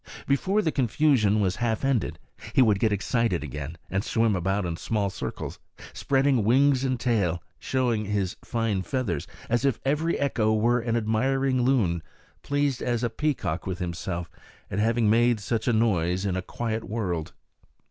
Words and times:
Before 0.25 0.63
the 0.63 0.71
confusion 0.71 1.41
was 1.41 1.57
half 1.57 1.85
ended 1.85 2.17
he 2.53 2.61
would 2.63 2.79
get 2.79 2.91
excited 2.91 3.43
again, 3.43 3.77
and 3.87 4.03
swim 4.03 4.35
about 4.35 4.65
in 4.65 4.75
small 4.75 5.11
circles, 5.11 5.59
spreading 5.93 6.43
wings 6.43 6.83
and 6.83 6.99
tail, 6.99 7.43
showing 7.59 8.05
his 8.05 8.35
fine 8.43 8.81
feathers 8.81 9.27
as 9.47 9.63
if 9.63 9.79
every 9.85 10.17
echo 10.17 10.55
were 10.55 10.79
an 10.79 10.97
admiring 10.97 11.61
loon, 11.61 12.01
pleased 12.41 12.81
as 12.81 13.03
a 13.03 13.11
peacock 13.11 13.67
with 13.67 13.77
himself 13.77 14.27
at 14.71 14.79
having 14.79 15.07
made 15.07 15.39
such 15.39 15.67
a 15.67 15.71
noise 15.71 16.25
in 16.25 16.35
a 16.35 16.41
quiet 16.41 16.83
world. 16.85 17.33